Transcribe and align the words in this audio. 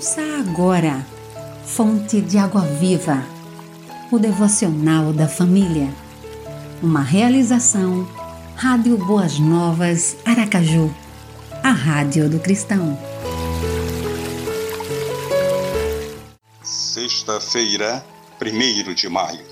Ouça 0.00 0.22
agora, 0.38 1.06
Fonte 1.62 2.22
de 2.22 2.38
Água 2.38 2.62
Viva, 2.62 3.22
o 4.10 4.18
devocional 4.18 5.12
da 5.12 5.28
família. 5.28 5.92
Uma 6.82 7.02
realização, 7.02 8.08
Rádio 8.56 8.96
Boas 8.96 9.38
Novas, 9.38 10.16
Aracaju, 10.24 10.90
a 11.62 11.70
Rádio 11.70 12.30
do 12.30 12.40
Cristão. 12.40 12.98
Sexta-feira, 16.62 18.02
1 18.40 18.94
de 18.94 19.06
maio. 19.06 19.44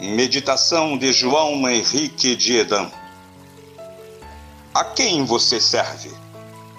Meditação 0.00 0.98
de 0.98 1.12
João 1.12 1.68
Henrique 1.68 2.34
de 2.34 2.56
Edam. 2.56 2.90
A 4.74 4.82
quem 4.84 5.24
você 5.24 5.60
serve? 5.60 6.10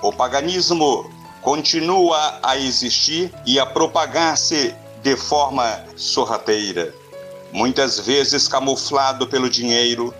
O 0.02 0.12
paganismo 0.12 1.10
continua 1.48 2.40
a 2.44 2.58
existir 2.58 3.34
e 3.46 3.58
a 3.58 3.66
propagar-se 3.66 4.76
de 5.02 5.16
forma 5.16 5.82
sorrateira, 5.96 6.94
muitas 7.54 8.02
vezes 8.02 8.50
camuflado 8.50 9.26
pelo 9.28 9.50
dinheiro, 9.50 10.14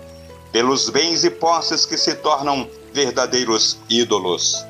pelos 0.50 0.88
bens 0.88 1.24
e 1.24 1.30
posses 1.30 1.84
que 1.84 1.98
se 1.98 2.14
tornam 2.14 2.66
verdadeiros 2.94 3.78
ídolos. 3.90 4.64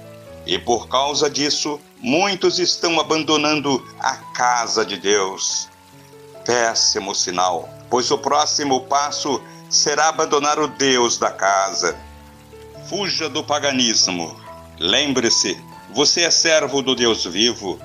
E 0.44 0.58
por 0.58 0.88
causa 0.88 1.30
disso, 1.30 1.78
muitos 2.00 2.58
estão 2.58 2.98
abandonando 2.98 3.80
a 4.00 4.16
casa 4.34 4.84
de 4.84 4.96
Deus. 4.96 5.68
Péssimo 6.44 7.14
sinal, 7.14 7.68
pois 7.88 8.10
o 8.10 8.18
próximo 8.18 8.80
passo 8.86 9.40
será 9.70 10.08
abandonar 10.08 10.58
o 10.58 10.66
Deus 10.66 11.18
da 11.18 11.30
casa. 11.30 11.96
Fuja 12.88 13.28
do 13.28 13.44
paganismo. 13.44 14.36
Lembre-se 14.80 15.67
você 15.94 16.22
é 16.22 16.30
servo 16.30 16.82
do 16.82 16.94
Deus 16.94 17.24
vivo. 17.24 17.80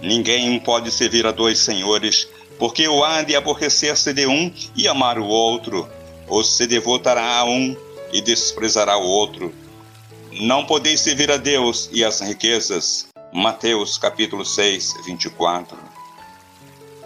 Ninguém 0.00 0.58
pode 0.58 0.90
servir 0.90 1.26
a 1.26 1.32
dois 1.32 1.58
senhores, 1.58 2.26
porque 2.58 2.88
o 2.88 3.04
há 3.04 3.22
de 3.22 3.36
aborrecer-se 3.36 4.12
de 4.12 4.26
um 4.26 4.52
e 4.74 4.88
amar 4.88 5.18
o 5.18 5.26
outro, 5.26 5.88
ou 6.26 6.42
se 6.42 6.66
devotará 6.66 7.38
a 7.38 7.44
um 7.44 7.76
e 8.12 8.20
desprezará 8.20 8.96
o 8.96 9.06
outro. 9.06 9.54
Não 10.32 10.64
podeis 10.64 11.00
servir 11.00 11.30
a 11.30 11.36
Deus 11.36 11.90
e 11.92 12.04
as 12.04 12.20
riquezas. 12.20 13.08
Mateus 13.32 13.98
capítulo 13.98 14.44
6, 14.44 14.94
24. 15.04 15.76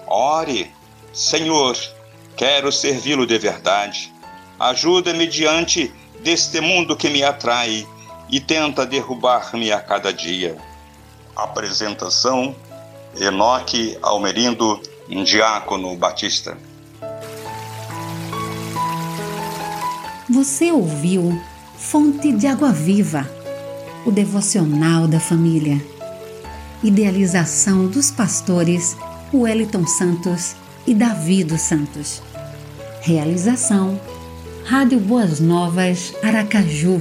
Ore, 0.06 0.70
Senhor, 1.12 1.76
quero 2.36 2.70
servi-lo 2.70 3.26
de 3.26 3.38
verdade. 3.38 4.12
Ajuda-me 4.58 5.26
diante 5.26 5.92
deste 6.20 6.60
mundo 6.60 6.96
que 6.96 7.10
me 7.10 7.22
atrai 7.22 7.86
e 8.34 8.40
tenta 8.40 8.84
derrubar-me 8.84 9.70
a 9.70 9.80
cada 9.80 10.12
dia. 10.12 10.56
Apresentação: 11.36 12.52
Enoque 13.16 13.96
Almerindo, 14.02 14.80
Diácono 15.24 15.96
Batista. 15.96 16.58
Você 20.28 20.72
ouviu 20.72 21.40
Fonte 21.78 22.32
de 22.32 22.48
Água 22.48 22.72
Viva, 22.72 23.30
o 24.04 24.10
devocional 24.10 25.06
da 25.06 25.20
família. 25.20 25.80
Idealização 26.82 27.86
dos 27.86 28.10
pastores 28.10 28.96
Wellington 29.32 29.86
Santos 29.86 30.56
e 30.84 30.92
Davi 30.92 31.44
dos 31.44 31.60
Santos. 31.60 32.20
Realização: 33.00 34.00
Rádio 34.64 34.98
Boas 34.98 35.38
Novas 35.38 36.12
Aracaju 36.20 37.00